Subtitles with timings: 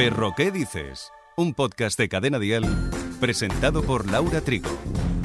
[0.00, 1.12] Perro, ¿qué dices?
[1.36, 2.64] Un podcast de Cadena Dial
[3.20, 4.70] presentado por Laura Trigo.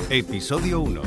[0.09, 1.01] Episodio 1.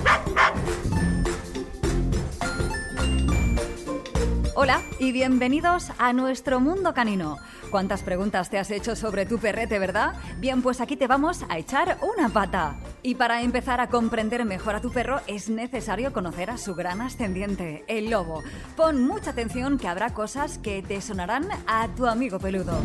[4.98, 7.36] Y bienvenidos a nuestro mundo canino.
[7.70, 10.14] ¿Cuántas preguntas te has hecho sobre tu perrete, verdad?
[10.38, 12.76] Bien, pues aquí te vamos a echar una pata.
[13.02, 17.00] Y para empezar a comprender mejor a tu perro es necesario conocer a su gran
[17.00, 18.42] ascendiente, el lobo.
[18.76, 22.78] Pon mucha atención que habrá cosas que te sonarán a tu amigo peludo.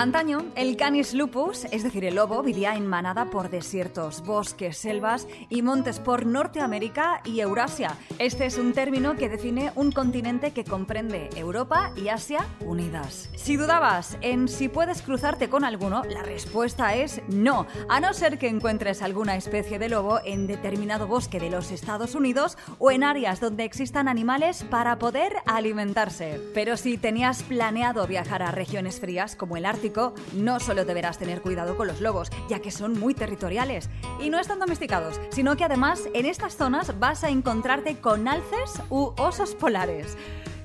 [0.00, 5.28] Antaño, el Canis lupus, es decir, el lobo, vivía en manada por desiertos, bosques, selvas
[5.50, 7.98] y montes por Norteamérica y Eurasia.
[8.18, 13.28] Este es un término que define un continente que comprende Europa y Asia unidas.
[13.36, 18.38] Si dudabas en si puedes cruzarte con alguno, la respuesta es no, a no ser
[18.38, 23.04] que encuentres alguna especie de lobo en determinado bosque de los Estados Unidos o en
[23.04, 26.40] áreas donde existan animales para poder alimentarse.
[26.54, 29.89] Pero si tenías planeado viajar a regiones frías como el Ártico,
[30.34, 33.88] no solo deberás tener cuidado con los lobos, ya que son muy territoriales
[34.20, 38.80] y no están domesticados, sino que además en estas zonas vas a encontrarte con alces
[38.88, 40.16] u osos polares.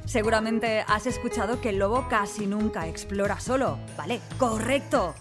[0.06, 3.80] Seguramente has escuchado que el lobo casi nunca explora solo.
[3.98, 5.16] Vale, correcto.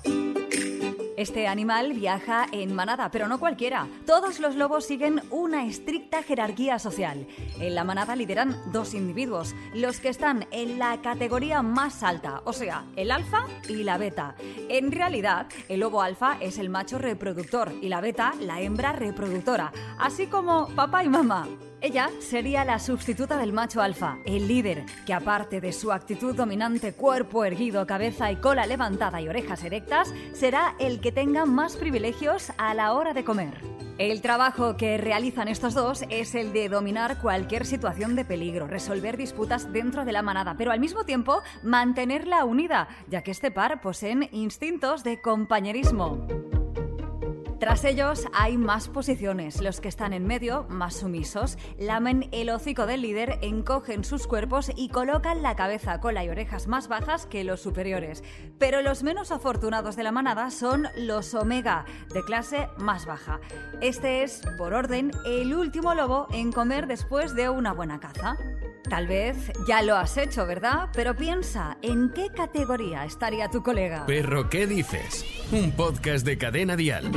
[1.16, 3.86] Este animal viaja en manada, pero no cualquiera.
[4.04, 7.28] Todos los lobos siguen una estricta jerarquía social.
[7.60, 12.52] En la manada lideran dos individuos, los que están en la categoría más alta, o
[12.52, 14.34] sea, el alfa y la beta.
[14.68, 19.72] En realidad, el lobo alfa es el macho reproductor y la beta la hembra reproductora,
[19.98, 21.46] así como papá y mamá.
[21.84, 26.94] Ella sería la sustituta del macho alfa, el líder, que aparte de su actitud dominante,
[26.94, 32.52] cuerpo erguido, cabeza y cola levantada y orejas erectas, será el que tenga más privilegios
[32.56, 33.60] a la hora de comer.
[33.98, 39.18] El trabajo que realizan estos dos es el de dominar cualquier situación de peligro, resolver
[39.18, 43.82] disputas dentro de la manada, pero al mismo tiempo mantenerla unida, ya que este par
[43.82, 46.53] poseen instintos de compañerismo.
[47.60, 49.60] Tras ellos hay más posiciones.
[49.60, 54.70] Los que están en medio, más sumisos, lamen el hocico del líder, encogen sus cuerpos
[54.74, 58.22] y colocan la cabeza, cola y orejas más bajas que los superiores.
[58.58, 63.40] Pero los menos afortunados de la manada son los omega, de clase más baja.
[63.80, 68.36] Este es, por orden, el último lobo en comer después de una buena caza.
[68.88, 69.36] Tal vez
[69.66, 70.88] ya lo has hecho, ¿verdad?
[70.92, 74.04] Pero piensa, ¿en qué categoría estaría tu colega?
[74.06, 75.24] Perro, ¿qué dices?
[75.52, 77.10] Un podcast de cadena dial.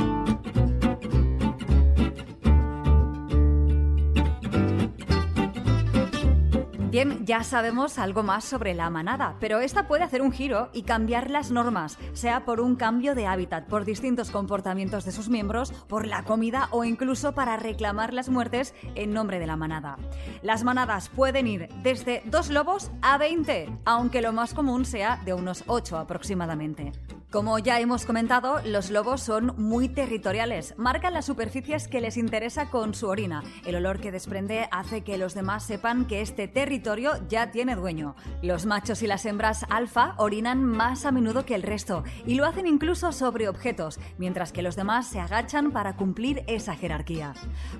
[6.98, 10.82] Bien, ya sabemos algo más sobre la manada, pero esta puede hacer un giro y
[10.82, 15.70] cambiar las normas, sea por un cambio de hábitat, por distintos comportamientos de sus miembros,
[15.86, 19.96] por la comida o incluso para reclamar las muertes en nombre de la manada.
[20.42, 25.34] Las manadas pueden ir desde dos lobos a 20, aunque lo más común sea de
[25.34, 26.90] unos 8 aproximadamente.
[27.30, 30.72] Como ya hemos comentado, los lobos son muy territoriales.
[30.78, 33.42] Marcan las superficies que les interesa con su orina.
[33.66, 38.16] El olor que desprende hace que los demás sepan que este territorio ya tiene dueño.
[38.40, 42.46] Los machos y las hembras alfa orinan más a menudo que el resto y lo
[42.46, 47.34] hacen incluso sobre objetos, mientras que los demás se agachan para cumplir esa jerarquía.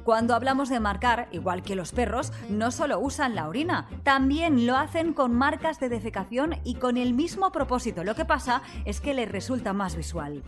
[0.04, 4.76] Cuando hablamos de marcar, igual que los perros, no solo usan la orina, también lo
[4.76, 8.04] hacen con marcas de defecación y con el mismo propósito.
[8.04, 10.42] Lo que pasa es que les resulta más visual.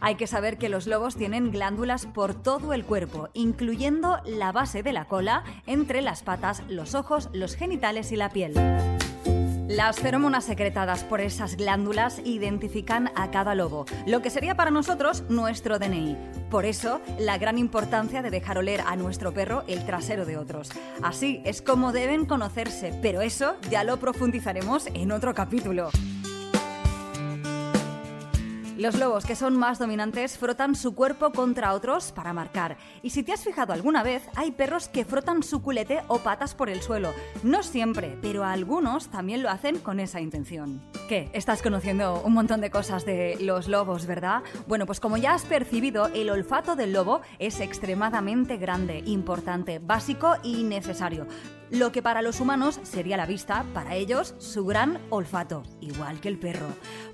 [0.00, 4.84] Hay que saber que los lobos tienen glándulas por todo el cuerpo, incluyendo la base
[4.84, 8.54] de la cola, entre las patas, los ojos, los genitales y la piel.
[9.66, 15.24] Las feromonas secretadas por esas glándulas identifican a cada lobo, lo que sería para nosotros
[15.28, 16.16] nuestro DNI.
[16.48, 20.70] Por eso, la gran importancia de dejar oler a nuestro perro el trasero de otros.
[21.02, 25.90] Así es como deben conocerse, pero eso ya lo profundizaremos en otro capítulo.
[28.78, 32.76] Los lobos que son más dominantes frotan su cuerpo contra otros para marcar.
[33.02, 36.54] Y si te has fijado alguna vez, hay perros que frotan su culete o patas
[36.54, 37.12] por el suelo.
[37.42, 40.80] No siempre, pero algunos también lo hacen con esa intención.
[41.08, 41.28] ¿Qué?
[41.32, 44.44] Estás conociendo un montón de cosas de los lobos, ¿verdad?
[44.68, 50.36] Bueno, pues como ya has percibido, el olfato del lobo es extremadamente grande, importante, básico
[50.44, 51.26] y necesario.
[51.70, 56.28] Lo que para los humanos sería la vista, para ellos su gran olfato, igual que
[56.28, 56.68] el perro.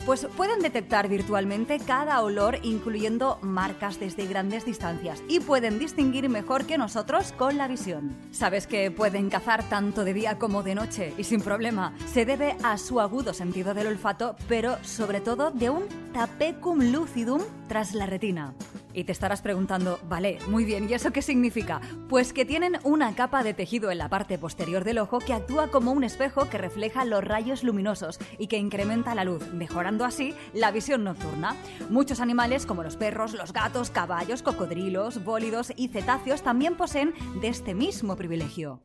[0.07, 6.67] Pues pueden detectar virtualmente cada olor incluyendo marcas desde grandes distancias y pueden distinguir mejor
[6.67, 8.17] que nosotros con la visión.
[8.31, 11.95] Sabes que pueden cazar tanto de día como de noche y sin problema.
[12.13, 17.43] Se debe a su agudo sentido del olfato, pero sobre todo de un tapecum lucidum
[17.69, 18.55] tras la retina.
[18.95, 21.81] Y te estarás preguntando, vale, muy bien, ¿y eso qué significa?
[22.09, 25.69] Pues que tienen una capa de tejido en la parte posterior del ojo que actúa
[25.69, 30.35] como un espejo que refleja los rayos luminosos y que incrementa la luz, mejorando así
[30.53, 31.57] la visión nocturna.
[31.91, 37.49] Muchos animales como los perros, los gatos, caballos, cocodrilos, bólidos y cetáceos también poseen de
[37.49, 38.81] este mismo privilegio.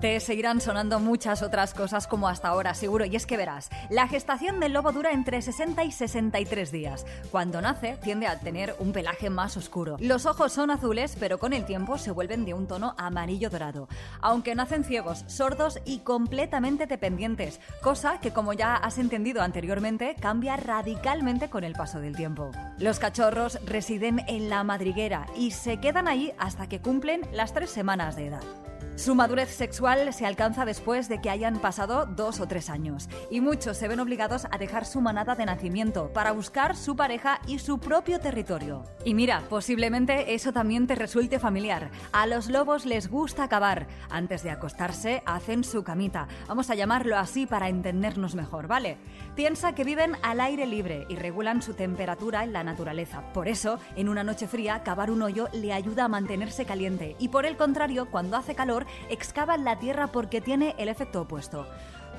[0.00, 3.04] Te seguirán sonando muchas otras cosas como hasta ahora, seguro.
[3.04, 7.04] Y es que verás, la gestación del lobo dura entre 60 y 63 días.
[7.30, 9.98] Cuando nace, tiende a tener un pelaje más oscuro.
[10.00, 13.88] Los ojos son azules, pero con el tiempo se vuelven de un tono amarillo dorado.
[14.22, 20.56] Aunque nacen ciegos, sordos y completamente dependientes, cosa que, como ya has entendido anteriormente, cambia
[20.56, 22.52] radicalmente con el paso del tiempo.
[22.78, 27.68] Los cachorros residen en la madriguera y se quedan ahí hasta que cumplen las tres
[27.68, 28.69] semanas de edad.
[29.00, 33.40] Su madurez sexual se alcanza después de que hayan pasado dos o tres años, y
[33.40, 37.60] muchos se ven obligados a dejar su manada de nacimiento para buscar su pareja y
[37.60, 38.84] su propio territorio.
[39.06, 41.90] Y mira, posiblemente eso también te resulte familiar.
[42.12, 43.86] A los lobos les gusta cavar.
[44.10, 46.28] Antes de acostarse, hacen su camita.
[46.46, 48.98] Vamos a llamarlo así para entendernos mejor, ¿vale?
[49.34, 53.22] Piensa que viven al aire libre y regulan su temperatura en la naturaleza.
[53.32, 57.28] Por eso, en una noche fría, cavar un hoyo le ayuda a mantenerse caliente, y
[57.28, 61.66] por el contrario, cuando hace calor, excavan la Tierra porque tiene el efecto opuesto.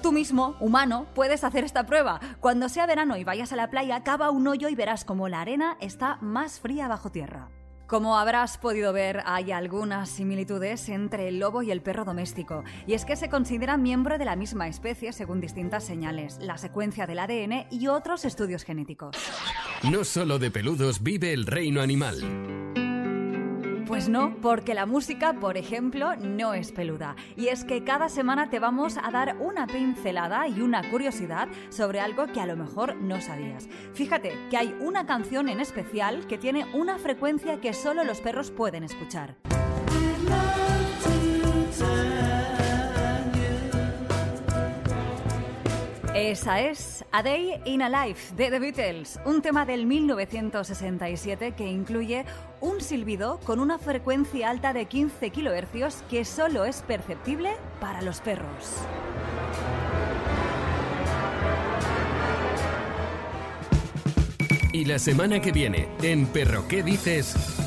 [0.01, 2.19] Tú mismo, humano, puedes hacer esta prueba.
[2.39, 5.41] Cuando sea verano y vayas a la playa, cava un hoyo y verás como la
[5.41, 7.49] arena está más fría bajo tierra.
[7.91, 12.93] Como habrás podido ver, hay algunas similitudes entre el lobo y el perro doméstico, y
[12.93, 17.19] es que se consideran miembro de la misma especie según distintas señales, la secuencia del
[17.19, 19.17] ADN y otros estudios genéticos.
[19.83, 22.70] No solo de peludos vive el reino animal.
[24.01, 27.15] Pues no, porque la música, por ejemplo, no es peluda.
[27.37, 31.99] Y es que cada semana te vamos a dar una pincelada y una curiosidad sobre
[31.99, 33.69] algo que a lo mejor no sabías.
[33.93, 38.49] Fíjate que hay una canción en especial que tiene una frecuencia que solo los perros
[38.49, 39.35] pueden escuchar.
[46.29, 51.67] Esa es A Day in a Life de The Beatles, un tema del 1967 que
[51.67, 52.25] incluye
[52.59, 58.21] un silbido con una frecuencia alta de 15 kHz que solo es perceptible para los
[58.21, 58.75] perros.
[64.73, 67.60] Y la semana que viene, en Perro ¿Qué dices?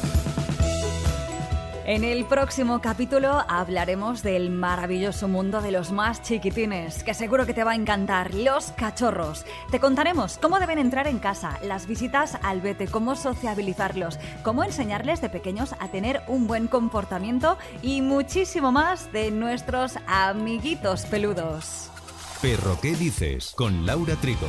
[1.86, 7.52] En el próximo capítulo hablaremos del maravilloso mundo de los más chiquitines, que seguro que
[7.52, 9.44] te va a encantar, los cachorros.
[9.70, 15.20] Te contaremos cómo deben entrar en casa, las visitas al vete, cómo sociabilizarlos, cómo enseñarles
[15.20, 21.90] de pequeños a tener un buen comportamiento y muchísimo más de nuestros amiguitos peludos.
[22.40, 23.52] Perro, ¿qué dices?
[23.54, 24.48] Con Laura Trigo.